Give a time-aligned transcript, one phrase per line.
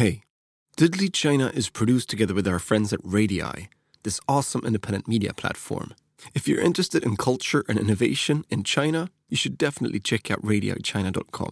[0.00, 0.24] Hey,
[0.78, 3.68] Digitally China is produced together with our friends at Radii,
[4.02, 5.92] this awesome independent media platform.
[6.34, 11.50] If you're interested in culture and innovation in China, you should definitely check out radiichina.com.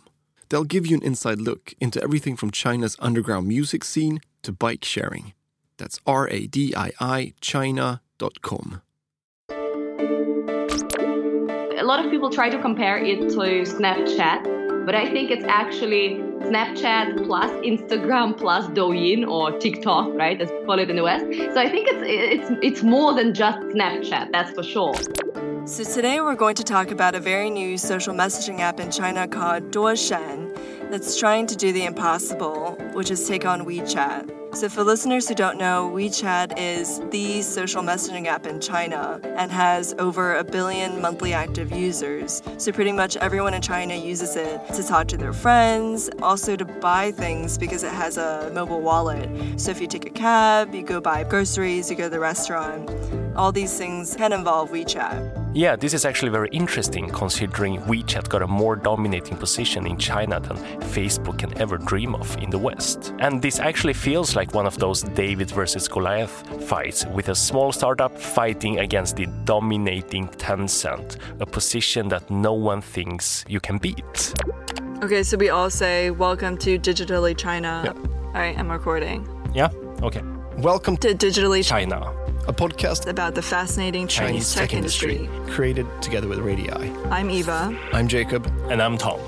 [0.48, 4.82] They'll give you an inside look into everything from China's underground music scene to bike
[4.82, 5.34] sharing.
[5.76, 8.80] That's R A D I I China.com.
[9.50, 9.54] A
[11.84, 14.57] lot of people try to compare it to Snapchat,
[14.88, 16.16] but I think it's actually
[16.48, 20.40] Snapchat plus Instagram plus Douyin or TikTok, right?
[20.40, 21.26] As it in the West.
[21.52, 24.94] So I think it's it's it's more than just Snapchat, that's for sure.
[25.66, 29.28] So today we're going to talk about a very new social messaging app in China
[29.28, 30.56] called Duoshan
[30.90, 34.37] that's trying to do the impossible, which is take on WeChat.
[34.54, 39.52] So, for listeners who don't know, WeChat is the social messaging app in China and
[39.52, 42.42] has over a billion monthly active users.
[42.56, 46.64] So, pretty much everyone in China uses it to talk to their friends, also to
[46.64, 49.28] buy things because it has a mobile wallet.
[49.60, 52.88] So, if you take a cab, you go buy groceries, you go to the restaurant,
[53.38, 55.52] all these things can involve WeChat.
[55.54, 60.40] Yeah, this is actually very interesting considering WeChat got a more dominating position in China
[60.40, 60.56] than
[60.90, 63.14] Facebook can ever dream of in the West.
[63.20, 67.70] And this actually feels like one of those David versus Goliath fights, with a small
[67.70, 74.34] startup fighting against the dominating Tencent, a position that no one thinks you can beat.
[75.04, 77.82] Okay, so we all say, Welcome to Digitally China.
[77.84, 77.92] Yeah.
[78.26, 79.26] All right, I'm recording.
[79.54, 79.70] Yeah?
[80.02, 80.22] Okay.
[80.58, 82.17] Welcome To Digitally China.
[82.48, 82.68] China.
[82.68, 85.28] a podcast About the fascinating Chinese, tech, industry.
[85.48, 86.70] created together with Radii.
[87.10, 87.76] I'm Eva.
[87.92, 88.46] I'm Jacob.
[88.70, 89.20] And I'm Tom.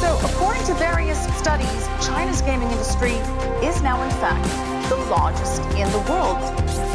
[0.00, 3.12] So, according to various studies, China's gaming industry
[3.66, 6.42] is now, in fact, the largest in the world.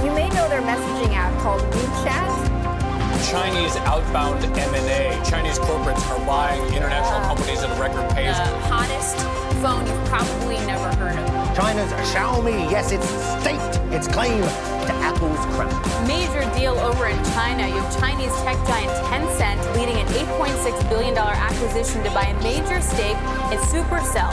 [0.04, 2.57] You may know their messaging app called WeChat.
[3.24, 5.10] Chinese outbound M&A.
[5.26, 8.38] Chinese corporates are buying international companies at a record pace.
[8.38, 9.18] the hottest
[9.62, 11.56] phone you've probably never heard of.
[11.58, 13.08] China's Xiaomi, yes, it's
[13.42, 16.08] staked its claim to Apple's crown.
[16.08, 17.68] Major deal over in China.
[17.68, 22.80] You have Chinese tech giant Tencent leading an $8.6 billion acquisition to buy a major
[22.82, 23.18] stake
[23.52, 24.32] in Supercell.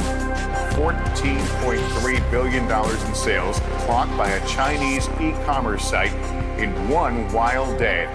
[0.75, 6.13] $14.3 billion in sales clocked by a Chinese e commerce site
[6.59, 8.07] in one wild day.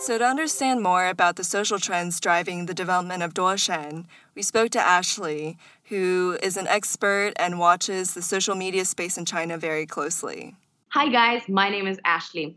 [0.00, 4.70] So, to understand more about the social trends driving the development of Duoshan, we spoke
[4.70, 9.84] to Ashley, who is an expert and watches the social media space in China very
[9.84, 10.56] closely.
[10.94, 12.56] Hi guys, my name is Ashley.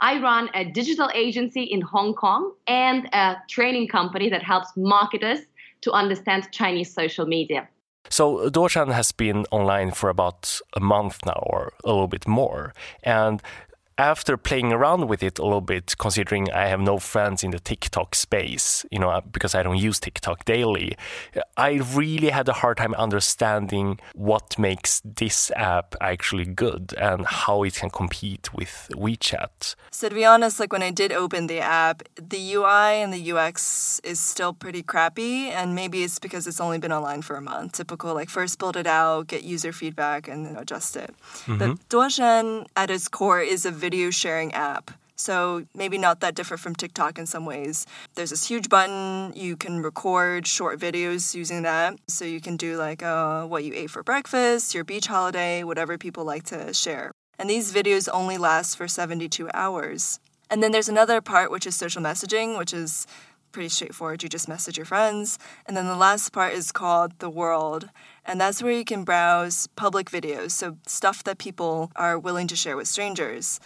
[0.00, 5.38] I run a digital agency in Hong Kong and a training company that helps marketers
[5.82, 7.68] to understand Chinese social media.
[8.08, 12.74] So Duoshan has been online for about a month now, or a little bit more.
[13.04, 13.40] And
[14.00, 17.60] after playing around with it a little bit, considering I have no friends in the
[17.60, 20.96] TikTok space, you know, uh, because I don't use TikTok daily,
[21.36, 27.26] uh, I really had a hard time understanding what makes this app actually good and
[27.26, 29.74] how it can compete with WeChat.
[29.90, 33.32] So, to be honest, like when I did open the app, the UI and the
[33.32, 37.42] UX is still pretty crappy, and maybe it's because it's only been online for a
[37.42, 37.72] month.
[37.72, 41.14] Typical, like first build it out, get user feedback, and then adjust it.
[41.46, 41.72] But mm-hmm.
[41.90, 44.90] Duoshan, at its core, is a video sharing app.
[45.20, 47.86] So maybe not that different from TikTok in some ways.
[48.14, 49.32] There's this huge button.
[49.36, 51.98] You can record short videos using that.
[52.08, 55.98] So you can do like uh, what you ate for breakfast, your beach holiday, whatever
[55.98, 57.12] people like to share.
[57.38, 60.20] And these videos only last for 72 hours.
[60.48, 63.06] And then there's another part, which is social messaging, which is
[63.52, 64.22] pretty straightforward.
[64.22, 65.38] You just message your friends.
[65.66, 67.90] And then the last part is called The World.
[68.30, 72.54] And that's where you can browse public videos, so stuff that people are willing to
[72.54, 73.58] share with strangers.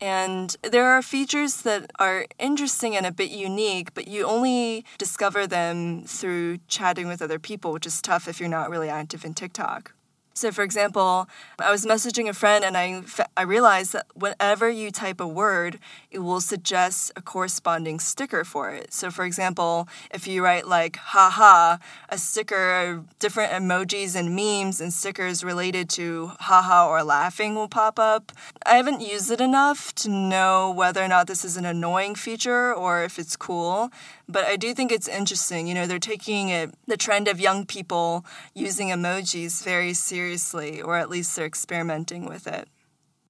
[0.00, 5.46] And there are features that are interesting and a bit unique, but you only discover
[5.46, 9.34] them through chatting with other people, which is tough if you're not really active in
[9.34, 9.92] TikTok.
[10.34, 11.28] So, for example,
[11.60, 13.02] I was messaging a friend and I,
[13.36, 15.78] I realized that whenever you type a word,
[16.12, 18.92] it will suggest a corresponding sticker for it.
[18.92, 21.78] So, for example, if you write like haha,
[22.08, 27.98] a sticker, different emojis and memes and stickers related to haha or laughing will pop
[27.98, 28.32] up.
[28.66, 32.74] I haven't used it enough to know whether or not this is an annoying feature
[32.74, 33.90] or if it's cool.
[34.28, 35.66] But I do think it's interesting.
[35.66, 38.24] You know, they're taking it, the trend of young people
[38.54, 42.68] using emojis very seriously, or at least they're experimenting with it.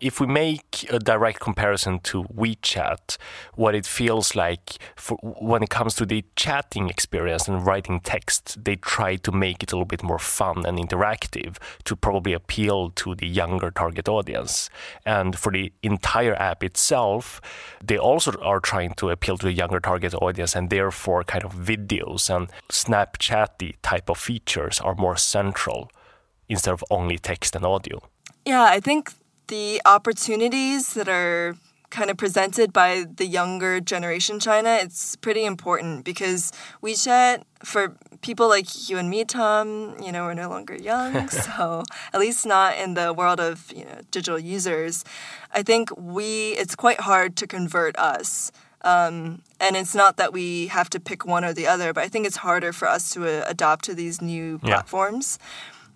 [0.03, 3.17] If we make a direct comparison to WeChat,
[3.55, 8.65] what it feels like for, when it comes to the chatting experience and writing text,
[8.65, 12.91] they try to make it a little bit more fun and interactive to probably appeal
[12.91, 14.69] to the younger target audience.
[15.07, 17.41] And for the entire app itself,
[17.83, 21.55] they also are trying to appeal to the younger target audience, and therefore, kind of
[21.55, 25.93] videos and Snapchatty type of features are more central
[26.49, 28.01] instead of only text and audio.
[28.45, 29.13] Yeah, I think
[29.49, 31.57] the opportunities that are
[31.93, 36.51] kind of presented by the younger generation China, it's pretty important because
[36.83, 41.85] WeChat, for people like you and me, Tom, you know, we're no longer young, so
[42.13, 45.05] at least not in the world of you know digital users.
[45.53, 48.51] I think we it's quite hard to convert us.
[48.85, 52.09] Um, and it's not that we have to pick one or the other, but I
[52.09, 55.39] think it's harder for us to uh, adopt to these new platforms.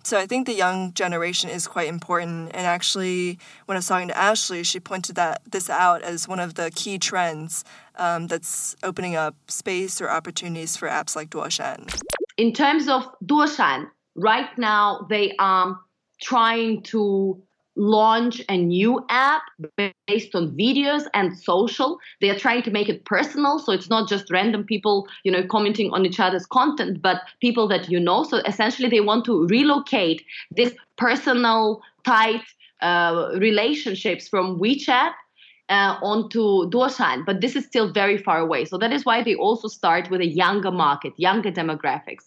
[0.07, 2.51] So I think the young generation is quite important.
[2.55, 6.39] And actually, when I was talking to Ashley, she pointed that this out as one
[6.39, 7.65] of the key trends
[7.97, 11.93] um, that's opening up space or opportunities for apps like Duoshan.
[12.37, 15.77] In terms of Duoshan, right now they are
[16.21, 17.43] trying to
[17.77, 19.43] launch a new app
[20.07, 21.99] based on videos and social.
[22.19, 25.45] They are trying to make it personal, so it's not just random people, you know,
[25.45, 28.23] commenting on each other's content, but people that you know.
[28.23, 32.43] So essentially, they want to relocate this personal, tight
[32.81, 35.13] uh, relationships from WeChat
[35.69, 38.65] uh, onto Duoshan, but this is still very far away.
[38.65, 42.25] So that is why they also start with a younger market, younger demographics.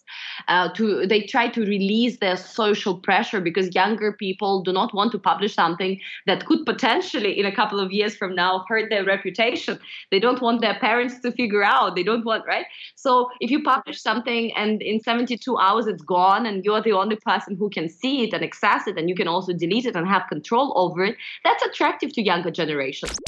[0.48, 5.12] Uh, to they try to release their social pressure because younger people do not want
[5.12, 9.04] to publish something that could potentially, in a couple of years from now, hurt their
[9.04, 9.78] reputation.
[10.10, 11.96] They don't want their parents to figure out.
[11.96, 12.66] They don't want right.
[12.94, 17.16] So if you publish something and in 72 hours it's gone, and you're the only
[17.16, 20.06] person who can see it and access it, and you can also delete it and
[20.06, 23.18] have control over it, that's attractive to younger generations.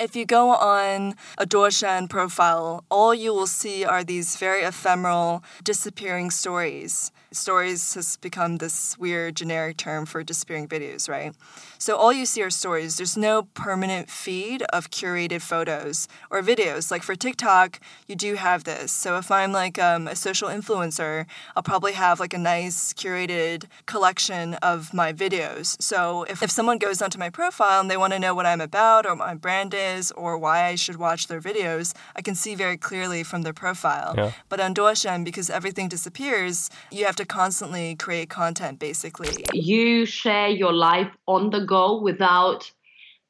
[0.00, 5.44] If you go on a Duoshan profile, all you will see are these very ephemeral,
[5.62, 7.12] disappearing stories.
[7.32, 11.34] Stories has become this weird generic term for disappearing videos, right?
[11.78, 12.96] So all you see are stories.
[12.96, 16.90] There's no permanent feed of curated photos or videos.
[16.90, 18.90] Like for TikTok, you do have this.
[18.90, 23.66] So if I'm like um, a social influencer, I'll probably have like a nice curated
[23.84, 25.80] collection of my videos.
[25.80, 28.62] So if, if someone goes onto my profile and they want to know what I'm
[28.62, 32.54] about or my brand is or why I should watch their videos, I can see
[32.54, 34.14] very clearly from their profile.
[34.16, 34.32] Yeah.
[34.48, 39.44] But on Duoshan, because everything disappears, you have to constantly create content basically.
[39.52, 42.70] You share your life on the go without,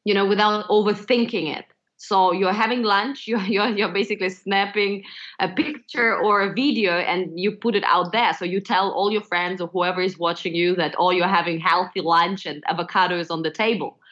[0.04, 1.64] you know, without overthinking it.
[2.02, 5.04] So you're having lunch, you're, you're, you're basically snapping
[5.38, 8.32] a picture or a video and you put it out there.
[8.32, 11.60] So you tell all your friends or whoever is watching you that, oh, you're having
[11.60, 13.98] healthy lunch and avocados on the table.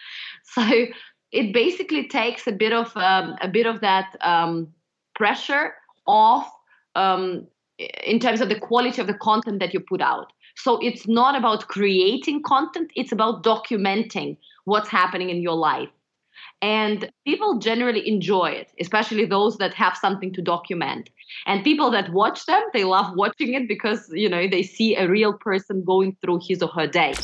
[0.55, 0.62] So
[1.32, 4.69] it basically takes a bit of um, a bit of that um,
[5.14, 5.75] pressure
[6.06, 6.50] off
[6.94, 7.46] um,
[8.06, 10.32] in terms of the quality of the content that you put out.
[10.56, 15.88] So it's not about creating content, it's about documenting what's happening in your life.
[16.60, 21.10] And people generally enjoy it, especially those that have something to document.
[21.46, 25.08] And people that watch them, they love watching it because, you know, they see a
[25.08, 27.14] real person going through his or her day.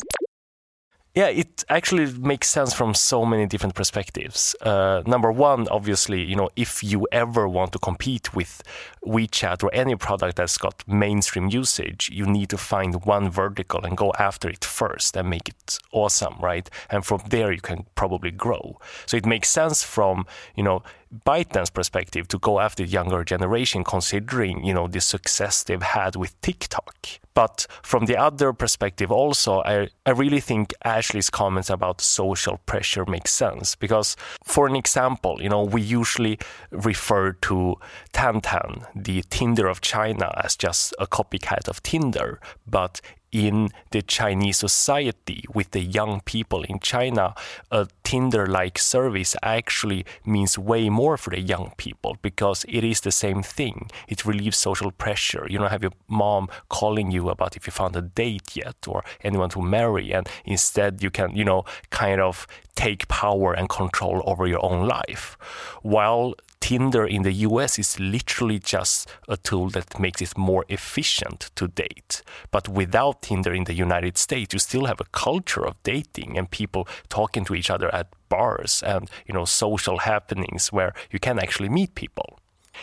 [1.14, 4.56] Yeah, it actually makes sense from so many different perspectives.
[4.60, 8.64] Uh, number one, obviously, you know, if you ever want to compete with
[9.06, 13.96] WeChat or any product that's got mainstream usage, you need to find one vertical and
[13.96, 16.68] go after it first and make it awesome, right?
[16.90, 18.80] And from there, you can probably grow.
[19.06, 20.26] So it makes sense from,
[20.56, 20.82] you know,
[21.26, 26.16] ByteDance perspective to go after the younger generation, considering you know the success they've had
[26.16, 27.08] with TikTok.
[27.34, 33.04] But from the other perspective, also, I, I really think Ashley's comments about social pressure
[33.04, 36.38] make sense because, for an example, you know, we usually
[36.70, 37.76] refer to
[38.12, 43.00] Tantan, the Tinder of China, as just a copycat of Tinder, but
[43.34, 47.34] in the Chinese society with the young people in China,
[47.70, 53.00] a Tinder like service actually means way more for the young people because it is
[53.00, 53.90] the same thing.
[54.06, 55.46] It relieves social pressure.
[55.50, 59.02] You don't have your mom calling you about if you found a date yet or
[59.24, 64.22] anyone to marry, and instead you can, you know, kind of take power and control
[64.26, 65.36] over your own life.
[65.82, 71.50] While Tinder in the US is literally just a tool that makes it more efficient
[71.56, 72.22] to date.
[72.50, 76.50] But without Tinder in the United States, you still have a culture of dating and
[76.50, 81.38] people talking to each other at bars and you know social happenings where you can
[81.38, 82.38] actually meet people.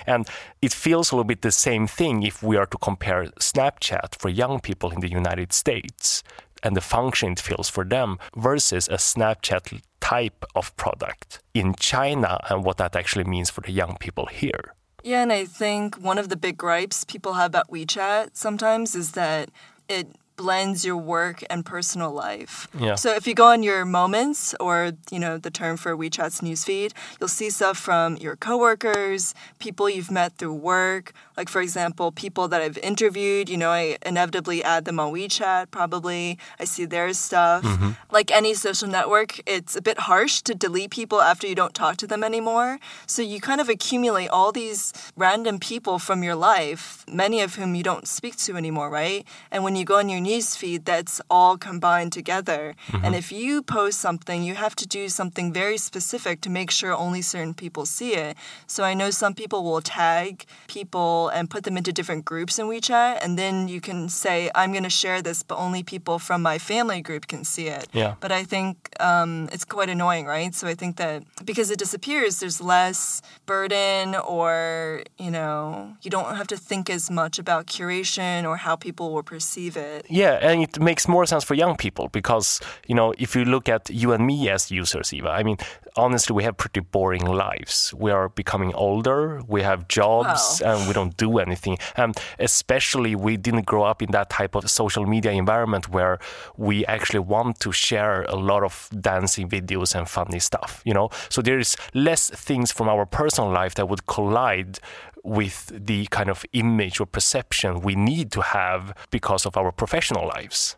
[0.07, 0.27] And
[0.61, 4.29] it feels a little bit the same thing if we are to compare Snapchat for
[4.29, 6.23] young people in the United States
[6.63, 12.39] and the function it fills for them versus a Snapchat type of product in China
[12.49, 14.73] and what that actually means for the young people here.
[15.03, 19.11] Yeah, and I think one of the big gripes people have about WeChat sometimes is
[19.11, 19.49] that
[19.89, 20.07] it
[20.41, 22.67] blends your work and personal life.
[22.79, 22.95] Yeah.
[22.95, 26.93] So if you go on your moments or, you know, the term for WeChat's newsfeed,
[27.19, 31.13] you'll see stuff from your coworkers, people you've met through work.
[31.37, 35.69] Like for example, people that I've interviewed, you know, I inevitably add them on WeChat
[35.69, 36.39] probably.
[36.59, 37.63] I see their stuff.
[37.63, 37.91] Mm-hmm.
[38.09, 41.97] Like any social network, it's a bit harsh to delete people after you don't talk
[41.97, 42.79] to them anymore.
[43.05, 47.75] So you kind of accumulate all these random people from your life, many of whom
[47.75, 49.23] you don't speak to anymore, right?
[49.51, 52.63] And when you go on your news feed, that's all combined together.
[53.05, 56.91] And if you post something, you have to do something very specific to make sure
[57.07, 58.33] only certain people see it.
[58.67, 60.33] So I know some people will tag
[60.67, 64.71] people and put them into different groups in WeChat, and then you can say, I'm
[64.71, 67.87] going to share this, but only people from my family group can see it.
[68.01, 68.11] Yeah.
[68.23, 68.71] But I think
[69.09, 70.53] um, it's quite annoying, right?
[70.59, 76.35] So I think that because it disappears, there's less burden, or, you know, you don't
[76.39, 80.05] have to think as much about curation or how people will perceive it.
[80.09, 83.69] Yeah, and it makes more sense for young people because, you know, if you look
[83.69, 85.57] at you and me as users, Eva, I mean,
[85.95, 87.93] honestly, we have pretty boring lives.
[87.97, 91.77] We are becoming older, we have jobs, and we don't do anything.
[91.95, 96.19] And especially, we didn't grow up in that type of social media environment where
[96.57, 101.09] we actually want to share a lot of dancing videos and funny stuff, you know?
[101.29, 104.79] So there is less things from our personal life that would collide
[105.23, 110.27] with the kind of image or perception we need to have because of our professional
[110.27, 110.75] lives.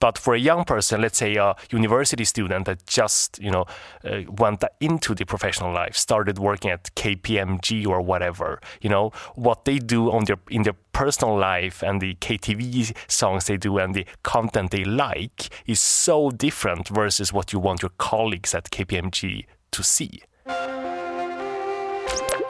[0.00, 3.66] But for a young person, let's say a university student that just you know
[4.04, 9.64] uh, went into the professional life, started working at KPMG or whatever, you know what
[9.64, 13.94] they do on their in their personal life and the KTV songs they do and
[13.94, 19.46] the content they like is so different versus what you want your colleagues at KPMG
[19.70, 20.22] to see.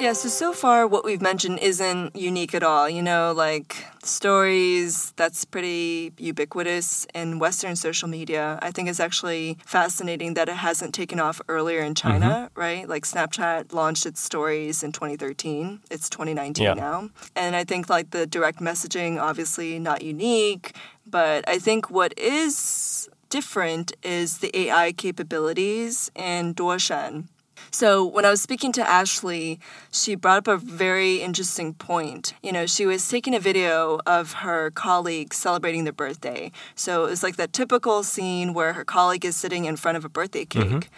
[0.01, 2.89] Yeah, so so far what we've mentioned isn't unique at all.
[2.89, 8.61] You know, like stories, that's pretty ubiquitous in Western social media.
[8.63, 12.61] I think it's actually fascinating that it hasn't taken off earlier in China, mm-hmm.
[12.61, 12.89] right?
[12.89, 15.81] Like Snapchat launched its stories in 2013.
[15.91, 16.75] It's 2019 Yeah.
[16.75, 17.11] now.
[17.35, 20.77] And I think like the direct messaging, obviously not unique,
[21.09, 27.25] but I think what is different is the AI capabilities in Duoshan.
[27.71, 29.61] So when I was speaking to Ashley,
[29.91, 32.35] she brought up a very interesting point.
[32.43, 36.51] You know, she was taking a video of her colleague celebrating their birthday.
[36.75, 40.05] So it was like that typical scene where her colleague is sitting in front of
[40.05, 40.89] a birthday cake.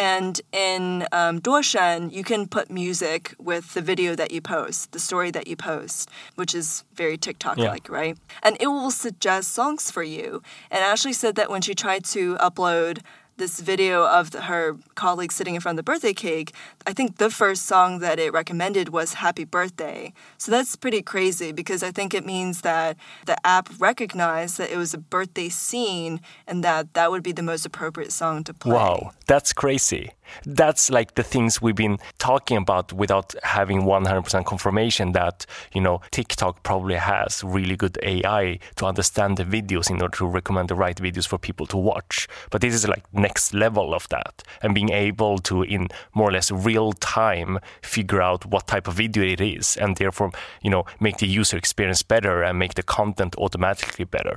[0.00, 5.00] And in um, Duoshan, you can put music with the video that you post, the
[5.00, 8.16] story that you post, which is very TikTok like, right?
[8.44, 10.40] And it will suggest songs for you.
[10.70, 13.00] And Ashley said that when she tried to upload
[13.38, 16.52] this video of the, her colleague sitting in front of the birthday cake,
[16.86, 20.12] I think the first song that it recommended was Happy Birthday.
[20.36, 24.76] So that's pretty crazy because I think it means that the app recognized that it
[24.76, 28.74] was a birthday scene and that that would be the most appropriate song to play.
[28.74, 30.12] Wow, that's crazy.
[30.44, 36.00] That's like the things we've been talking about without having 100% confirmation that, you know,
[36.10, 40.74] TikTok probably has really good AI to understand the videos in order to recommend the
[40.74, 42.28] right videos for people to watch.
[42.50, 45.82] But this is like next level of that and being able to in
[46.14, 50.30] more or less real time figure out what type of video it is and therefore,
[50.64, 54.36] you know, make the user experience better and make the content automatically better.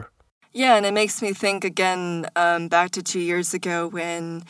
[0.54, 4.44] Yeah, and it makes me think again um, back to two years ago when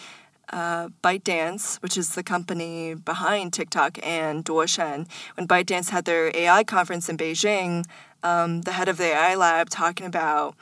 [0.51, 6.63] uh, ByteDance, which is the company behind TikTok and Duoshan, when ByteDance had their AI
[6.63, 7.85] conference in Beijing,
[8.23, 10.55] um, the head of the AI lab talking about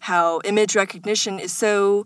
[0.00, 2.04] how image recognition is so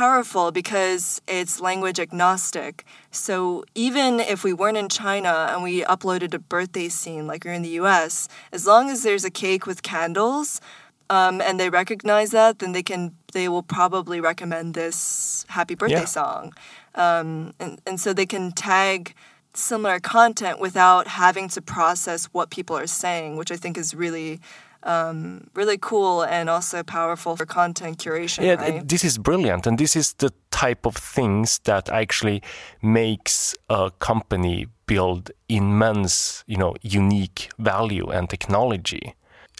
[0.00, 2.84] powerful because it's language agnostic.
[3.10, 7.54] So even if we weren't in China and we uploaded a birthday scene like we're
[7.54, 10.60] in the US, as long as there's a cake with candles,
[11.08, 16.00] um, and they recognize that, then they can they will probably recommend this happy birthday
[16.06, 16.18] Yeah.
[16.20, 16.52] song,
[16.94, 17.28] um,
[17.62, 19.14] and and so they can tag
[19.54, 24.40] similar content without having to process what people are saying, which I think is really.
[24.86, 28.88] Um, really cool and also powerful for content curation, Yeah, right?
[28.88, 32.40] this is brilliant, and this is the type of things that actually
[32.82, 39.14] makes a company build immense, you know, unique value and technology.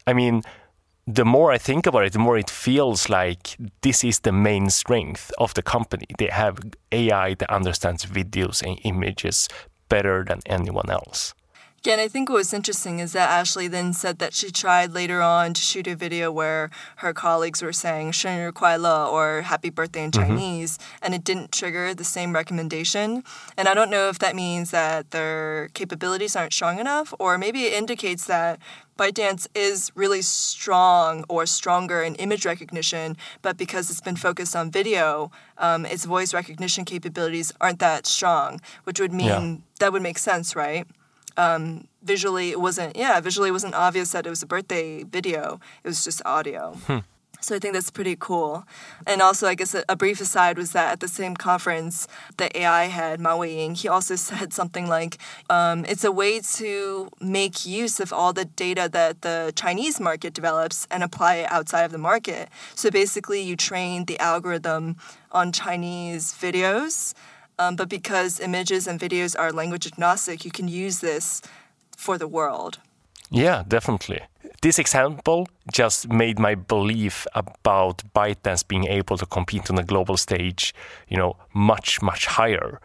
[0.06, 0.42] I mean,
[1.06, 4.70] the more I think about it, the more it feels like this is the main
[4.70, 6.06] strength of the company.
[6.18, 6.58] They have
[6.92, 9.48] AI that understands videos and images
[9.88, 11.34] better than anyone else.
[11.78, 15.22] Again, I think what was interesting is that Ashley then said that she tried later
[15.22, 20.02] on to shoot a video where her colleagues were saying Shengri Kuaile or Happy Birthday
[20.02, 20.28] in mm-hmm.
[20.28, 21.04] Chinese, mm-hmm.
[21.04, 23.22] and it didn't trigger the same recommendation.
[23.56, 27.64] And I don't know if that means that their capabilities aren't strong enough, or maybe
[27.66, 28.58] it indicates that
[28.98, 34.72] ByteDance is really strong or stronger in image recognition, but because it's been focused on
[34.72, 39.56] video, um, its voice recognition capabilities aren't that strong, which would mean yeah.
[39.78, 40.86] that would make sense, right?
[41.36, 45.60] Um, visually, it wasn't, yeah, visually it wasn't obvious that it was a birthday video,
[45.84, 46.76] it was just audio.
[47.40, 48.64] So I think that's pretty cool.
[49.06, 52.56] And also, I guess a, a brief aside was that at the same conference, the
[52.58, 55.18] AI head, Ma Weiying, he also said something like,
[55.50, 60.34] um, it's a way to make use of all the data that the Chinese market
[60.34, 62.48] develops and apply it outside of the market.
[62.74, 64.96] So basically, you train the algorithm
[65.30, 67.14] on Chinese videos,
[67.58, 71.42] um, but because images and videos are language agnostic, you can use this
[71.96, 72.78] for the world.
[73.30, 74.20] Yeah, definitely.
[74.62, 80.16] This example just made my belief about ByteDance being able to compete on the global
[80.16, 80.74] stage,
[81.08, 82.80] you know, much, much higher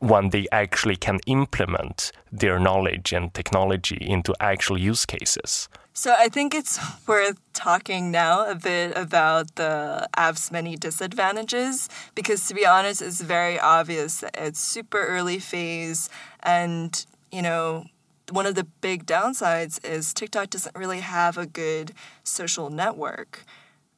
[0.00, 5.68] when they actually can implement their knowledge and technology into actual use cases.
[5.96, 12.46] So I think it's worth talking now a bit about the app's many disadvantages because
[12.48, 16.10] to be honest, it's very obvious that it's super early phase
[16.42, 17.86] and you know
[18.30, 21.92] one of the big downsides is TikTok doesn't really have a good
[22.24, 23.44] social network.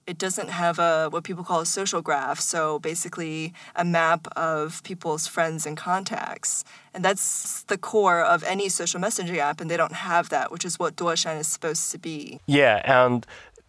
[0.06, 4.82] It doesn't have a what people call a social graph, so basically a map of
[4.84, 6.64] people's friends and contacts.
[6.94, 10.64] And that's the core of any social messaging app, and they don't have that, which
[10.64, 12.40] is what Duoshan is supposed to be.
[12.46, 13.26] Yeah, and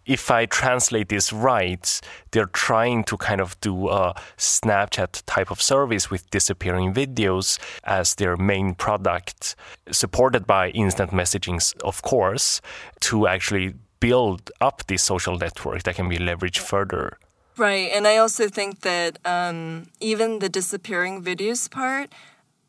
[0.07, 2.01] if I translate this right,
[2.31, 8.15] they're trying to kind of do a Snapchat type of service with disappearing videos as
[8.15, 9.55] their main product,
[9.91, 12.61] supported by instant messaging, of course,
[13.01, 17.17] to actually build up this social network that can be leveraged further.
[17.57, 22.13] Right, and I also think that um, even the disappearing videos part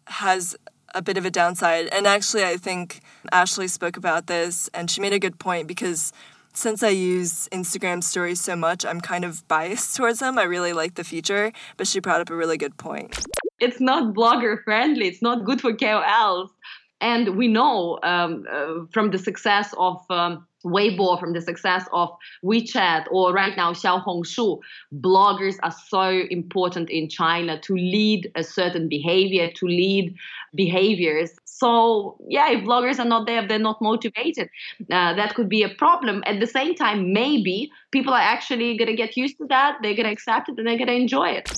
[0.07, 0.57] has
[0.95, 1.89] a bit of a downside.
[1.89, 6.13] And actually, I think Ashley spoke about this, and she made a good point because
[6.55, 10.39] since I use Instagram stories so much, I'm kind of biased towards them.
[10.39, 13.19] I really like the feature, but she brought up a really good point.
[13.61, 15.09] It's not blogger friendly.
[15.09, 16.51] It's not good for KOLs.
[17.01, 22.11] And we know um, uh, from the success of um, Weibo, from the success of
[22.45, 24.59] WeChat, or right now Xiaohongshu,
[25.01, 30.17] bloggers are so important in China to lead a certain behavior, to lead
[30.55, 31.31] behaviors.
[31.45, 34.49] So, yeah, if bloggers are not there, if they're not motivated,
[34.91, 36.23] uh, that could be a problem.
[36.27, 39.95] At the same time, maybe people are actually going to get used to that, they're
[39.95, 41.53] going to accept it, and they're going to enjoy it.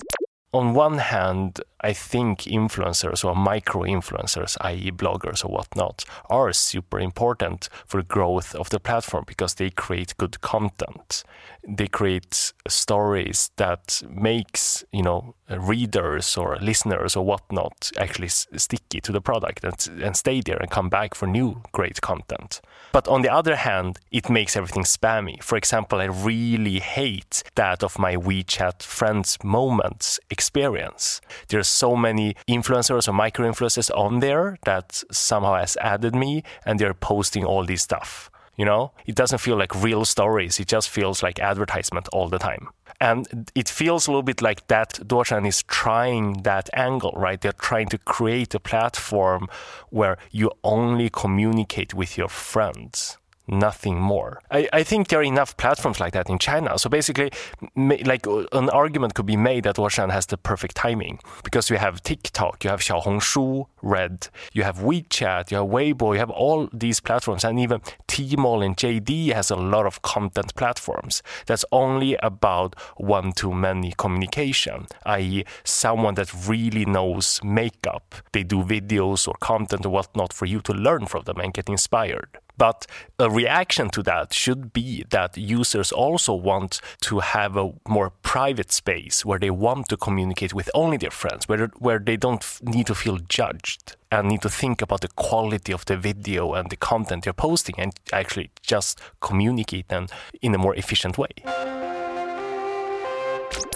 [0.53, 6.99] On one hand, I think influencers or micro influencers, i.e., bloggers or whatnot, are super
[6.99, 11.23] important for the growth of the platform because they create good content.
[11.65, 19.01] They create stories that makes you know Uh, readers or listeners or whatnot actually sticky
[19.01, 22.61] to the product and, and stay there and come back for new great content.
[22.93, 25.41] But on the other hand, it makes everything spammy.
[25.43, 31.21] For example, I really hate that of my WeChat friends moments experience.
[31.47, 36.79] There's so many influencers or micro influencers on there that somehow has added me and
[36.79, 38.29] they're posting all this stuff.
[38.57, 40.59] You know, it doesn't feel like real stories.
[40.59, 42.69] It just feels like advertisement all the time.
[43.01, 47.41] And it feels a little bit like that Duoshan is trying that angle, right?
[47.41, 49.47] They're trying to create a platform
[49.89, 53.17] where you only communicate with your friends
[53.51, 54.41] nothing more.
[54.49, 56.79] I, I think there are enough platforms like that in China.
[56.79, 57.31] So basically,
[57.75, 61.77] like uh, an argument could be made that Duoshan has the perfect timing because you
[61.77, 66.69] have TikTok, you have Xiaohongshu, Red, you have WeChat, you have Weibo, you have all
[66.71, 71.21] these platforms, and even Tmall and JD has a lot of content platforms.
[71.45, 78.15] That's only about one-to-many communication, i.e., someone that really knows makeup.
[78.31, 81.69] They do videos or content or whatnot for you to learn from them and get
[81.69, 82.37] inspired.
[82.57, 82.85] But
[83.19, 88.71] a reaction to that should be that users also want to have a more private
[88.71, 92.87] space where they want to communicate with only their friends, where, where they don't need
[92.87, 96.75] to feel judged and need to think about the quality of the video and the
[96.75, 100.07] content they're posting and actually just communicate them
[100.41, 101.90] in a more efficient way.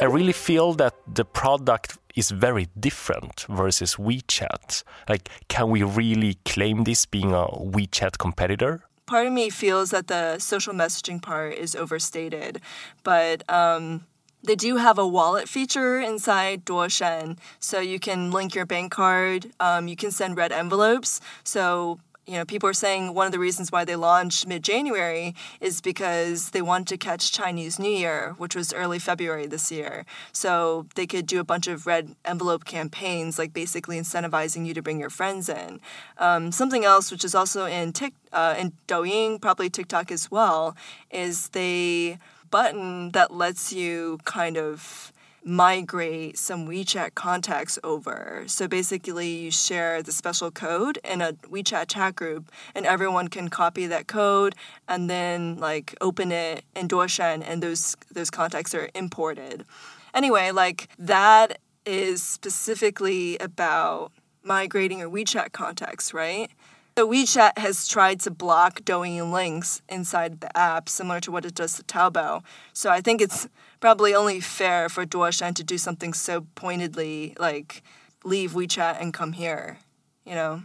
[0.02, 4.84] I really feel that the product is very different versus WeChat.
[5.08, 8.84] Like, can we really claim this being a WeChat competitor?
[9.06, 12.60] Part of me feels that the social messaging part is overstated,
[13.04, 14.06] but um,
[14.44, 19.52] they do have a wallet feature inside Duoshan, so you can link your bank card.
[19.62, 21.22] Um, you can send red envelopes.
[21.44, 25.36] So you know, people are saying one of the reasons why they launched mid January
[25.62, 30.06] is because they wanted to catch Chinese New Year, which was early February this year.
[30.32, 34.82] So they could do a bunch of red envelope campaigns, like basically incentivizing you to
[34.82, 35.80] bring your friends in.
[36.18, 40.76] Um, something else, which is also in Tik, uh, in Douyin, probably TikTok as well,
[41.12, 42.18] is they
[42.50, 45.12] button that lets you kind of
[45.46, 48.44] migrate some WeChat contacts over.
[48.48, 53.50] So basically, you share the special code in a WeChat chat group, and everyone can
[53.50, 54.56] copy that code
[54.88, 59.66] and then like open it in Duoshan, and those those contacts are imported.
[60.14, 66.50] Anyway, like that is specifically about migrating your WeChat contacts, right?
[66.98, 71.54] So WeChat has tried to block Douyin links inside the app, similar to what it
[71.54, 72.42] does to Taobao.
[72.72, 73.50] So I think it's
[73.86, 77.84] probably only fair for Duoshan to do something so pointedly, like
[78.24, 79.78] leave WeChat and come here,
[80.26, 80.64] you know?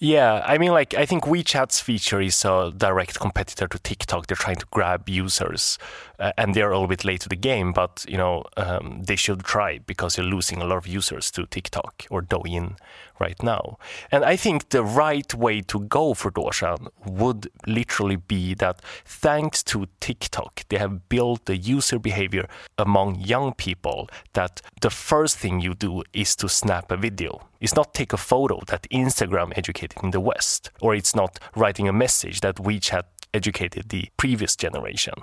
[0.00, 4.26] Yeah, I mean, like, I think WeChat's feature is a direct competitor to TikTok.
[4.26, 5.78] They're trying to grab users,
[6.18, 9.16] uh, and they're a little bit late to the game, but, you know, um, they
[9.16, 12.76] should try because you're losing a lot of users to TikTok or Douyin
[13.18, 13.78] right now.
[14.10, 19.62] And I think the right way to go for Duoshan would literally be that thanks
[19.64, 22.48] to TikTok, they have built the user behavior
[22.78, 27.40] among young people that the first thing you do is to snap a video.
[27.60, 31.88] It's not take a photo that Instagram educated in the West, or it's not writing
[31.88, 35.14] a message that WeChat educated the previous generation.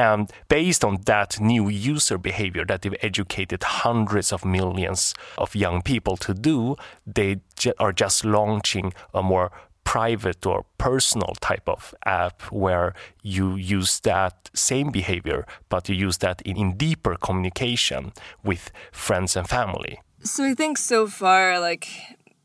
[0.00, 5.82] And based on that new user behavior that they've educated hundreds of millions of young
[5.82, 7.42] people to do, they
[7.78, 9.52] are just launching a more
[9.84, 16.18] private or personal type of app where you use that same behavior, but you use
[16.18, 20.00] that in, in deeper communication with friends and family.
[20.22, 21.88] So I think so far, like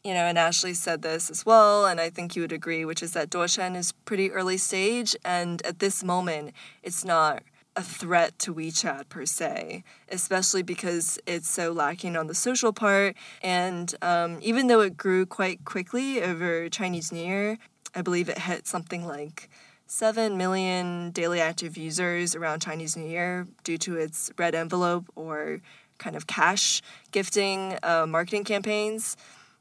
[0.05, 3.01] you know, and Ashley said this as well, and I think you would agree, which
[3.01, 7.41] is that Duoshan is pretty early stage, and at this moment, it's not
[7.75, 13.15] a threat to WeChat per se, especially because it's so lacking on the social part.
[13.41, 17.57] And um, even though it grew quite quickly over Chinese New Year,
[17.95, 19.49] I believe it hit something like
[19.87, 25.61] 7 million daily active users around Chinese New Year due to its red envelope or
[25.97, 29.17] kind of cash gifting uh, marketing campaigns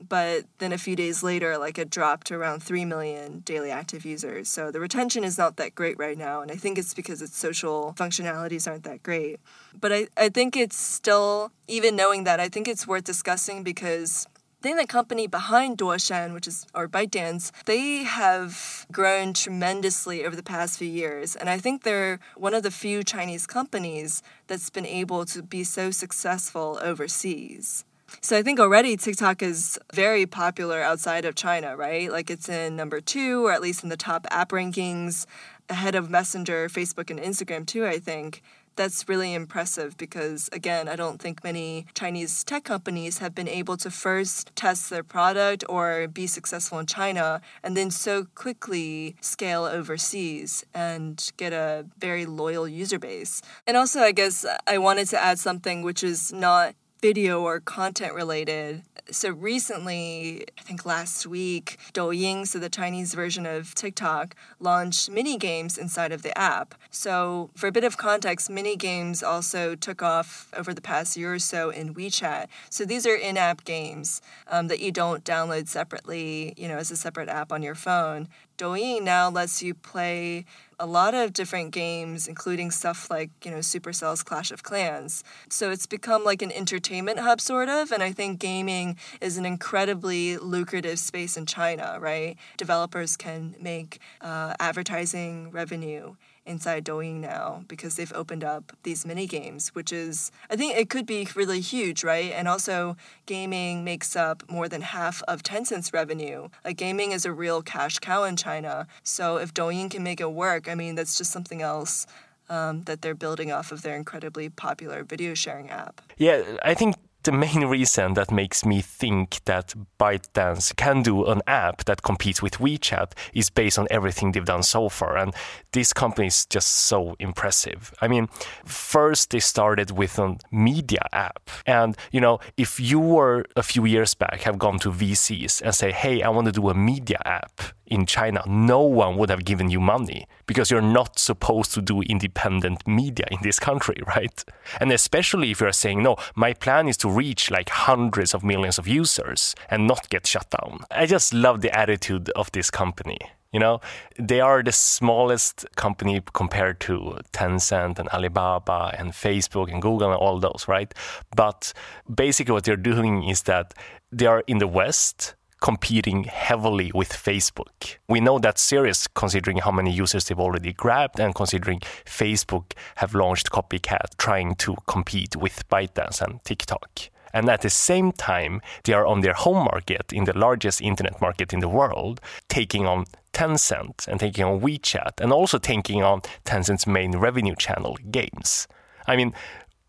[0.08, 4.04] but then a few days later, like it dropped to around 3 million daily active
[4.04, 4.48] users.
[4.48, 7.36] So the retention is not that great right now, and I think it's because its
[7.36, 9.40] social functionalities aren't that great.
[9.78, 14.26] But I, I think it's still, even knowing that, I think it's worth discussing because
[14.64, 20.34] I think the company behind Duoshan, which is or ByteDance, they have grown tremendously over
[20.34, 24.70] the past few years, and I think they're one of the few Chinese companies that's
[24.70, 27.84] been able to be so successful overseas.
[28.20, 32.10] So I think already TikTok is very popular outside of China, right?
[32.10, 35.26] Like it's in number two, or at least in the top app rankings,
[35.68, 38.42] ahead of Messenger, Facebook, and Instagram, too, I think.
[38.76, 43.76] That's really impressive because, again, I don't think many Chinese tech companies have been able
[43.76, 49.64] to first test their product or be successful in China and then so quickly scale
[49.64, 53.42] overseas and get a very loyal user base.
[53.64, 56.74] And also, I guess I wanted to add something which is not
[57.04, 58.80] video or content related.
[59.10, 65.36] So recently, I think last week, Douyin, so the Chinese version of TikTok, launched mini
[65.36, 66.74] games inside of the app.
[66.90, 71.34] So for a bit of context, mini games also took off over the past year
[71.34, 72.46] or so in WeChat.
[72.70, 76.96] So these are in-app games um, that you don't download separately, you know, as a
[76.96, 78.28] separate app on your phone.
[78.56, 80.44] Douyin now lets you play
[80.78, 85.24] a lot of different games, including stuff like, you know, Supercell's Clash of Clans.
[85.48, 87.92] So it's become like an entertainment hub, sort of.
[87.92, 92.36] And I think gaming is an incredibly lucrative space in China, right?
[92.56, 99.26] Developers can make uh, advertising revenue inside Douyin now because they've opened up these mini
[99.26, 102.32] games, which is I think it could be really huge, right?
[102.32, 106.48] And also gaming makes up more than half of Tencent's revenue.
[106.64, 108.86] Like gaming is a real cash cow in China.
[109.02, 112.06] So if Douyin can make it work, I mean that's just something else
[112.48, 116.02] um, that they're building off of their incredibly popular video sharing app.
[116.18, 121.42] Yeah, I think the main reason that makes me think that ByteDance can do an
[121.46, 125.16] app that competes with WeChat is based on everything they've done so far.
[125.16, 125.34] And
[125.72, 127.92] this company is just so impressive.
[128.00, 128.28] I mean,
[128.64, 131.50] first they started with a media app.
[131.66, 135.74] And, you know, if you were a few years back have gone to VCs and
[135.74, 139.44] say, hey, I want to do a media app, in China, no one would have
[139.44, 144.44] given you money because you're not supposed to do independent media in this country, right?
[144.80, 148.78] And especially if you're saying, no, my plan is to reach like hundreds of millions
[148.78, 150.80] of users and not get shut down.
[150.90, 153.18] I just love the attitude of this company.
[153.52, 153.80] You know,
[154.18, 160.18] they are the smallest company compared to Tencent and Alibaba and Facebook and Google and
[160.18, 160.92] all those, right?
[161.36, 161.72] But
[162.12, 163.72] basically, what they're doing is that
[164.10, 167.96] they are in the West competing heavily with Facebook.
[168.06, 173.14] We know that's serious considering how many users they've already grabbed and considering Facebook have
[173.14, 177.08] launched Copycat trying to compete with ByteDance and TikTok.
[177.32, 181.18] And at the same time, they are on their home market in the largest internet
[181.22, 186.20] market in the world, taking on Tencent and taking on WeChat and also taking on
[186.44, 188.68] Tencent's main revenue channel, games.
[189.06, 189.32] I mean,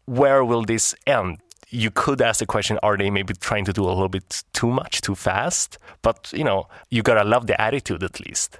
[0.05, 1.39] where will this end?
[1.69, 4.67] You could ask the question are they maybe trying to do a little bit too
[4.67, 5.78] much, too fast?
[6.01, 8.60] But, you know, you gotta love the attitude at least.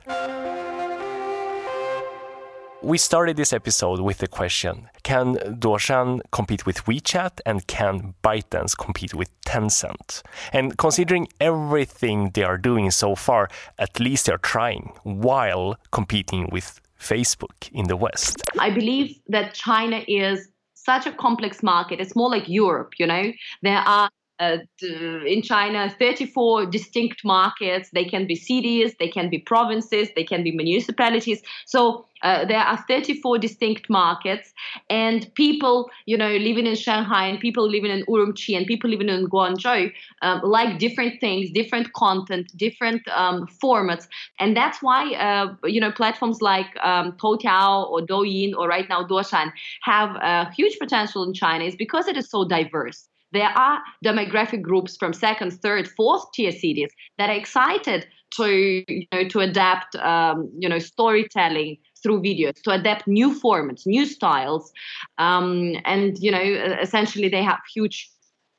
[2.82, 8.78] We started this episode with the question Can Duoshan compete with WeChat and can ByteDance
[8.78, 10.22] compete with Tencent?
[10.54, 16.80] And considering everything they are doing so far, at least they're trying while competing with
[17.00, 18.44] Facebook in the West.
[18.60, 20.48] I believe that China is
[20.86, 22.00] such a complex market.
[22.00, 23.32] It's more like Europe, you know?
[23.62, 27.89] There are uh, in China 34 distinct markets.
[27.93, 31.41] They can be cities, they can be provinces, they can be municipalities.
[31.65, 34.52] So uh, there are 34 distinct markets,
[34.89, 39.10] and people, you know, living in Shanghai and people living in Urumqi and people living
[39.10, 44.08] in Guangzhou um, like different things, different content, different um, formats,
[44.39, 49.06] and that's why uh, you know platforms like um, Toutiao or Douyin or right now
[49.06, 49.52] Duoshan
[49.84, 54.62] have a huge potential in China is because it is so diverse there are demographic
[54.62, 59.95] groups from second, third, fourth tier cities that are excited to you know to adapt
[59.98, 64.71] um, you know storytelling through videos to adapt new formats new styles.
[65.17, 66.41] Um, and you know
[66.82, 68.10] essentially they have huge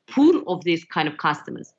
[0.09, 1.73] pool of these kind of customers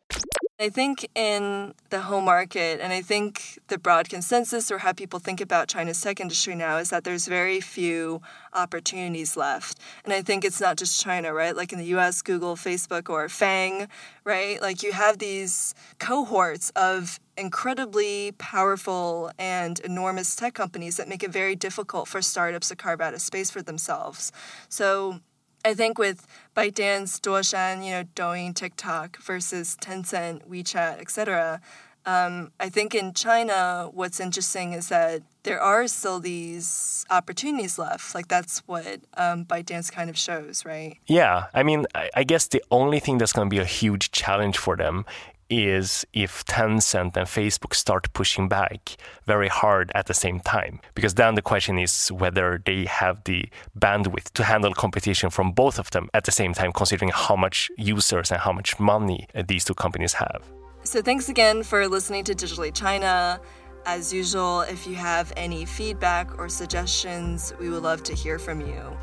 [0.60, 5.20] I think in the home market, and I think the broad consensus or how people
[5.20, 8.20] think about China's tech industry now is that there's very few
[8.52, 9.78] opportunities left.
[10.02, 11.54] And I think it's not just China, right?
[11.54, 13.86] Like in the US, Google, Facebook, or FANG,
[14.24, 14.60] right?
[14.60, 21.30] Like you have these cohorts of incredibly powerful and enormous tech companies that make it
[21.30, 24.32] very difficult for startups to carve out a space for themselves.
[24.68, 25.20] So
[25.68, 26.26] I think with
[26.56, 31.60] ByteDance, Duoshan, you know, Douyin, TikTok versus Tencent, WeChat, etc.
[32.06, 38.14] Um, I think in China, what's interesting is that there are still these opportunities left.
[38.14, 40.96] Like that's what um, ByteDance kind of shows, right?
[41.06, 44.10] Yeah, I mean, I, I guess the only thing that's going to be a huge
[44.10, 45.04] challenge for them
[45.50, 50.80] is if Tencent and Facebook start pushing back very hard at the same time.
[50.94, 55.78] Because then the question is whether they have the bandwidth to handle competition from both
[55.78, 59.64] of them at the same time, considering how much users and how much money these
[59.64, 60.42] two companies have.
[60.84, 63.40] So, thanks again for listening to Digitally China.
[63.84, 68.60] As usual, if you have any feedback or suggestions, we would love to hear from
[68.60, 68.96] you.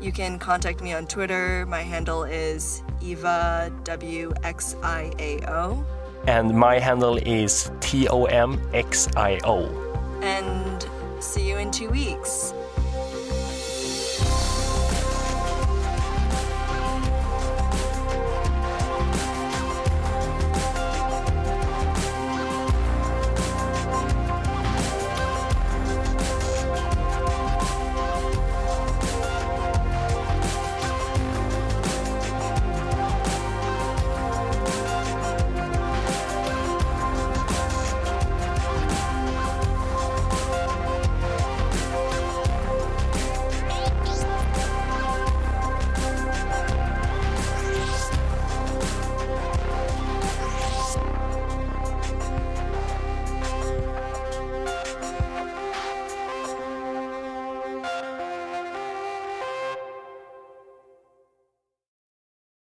[0.00, 1.66] You can contact me on Twitter.
[1.66, 5.84] My handle is Eva WXIAO.
[6.26, 9.68] And my handle is T O M X I O.
[10.22, 10.86] And
[11.22, 12.54] see you in two weeks.